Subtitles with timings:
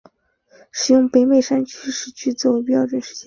[0.71, 3.19] 使用北美山区时区作为标准时间。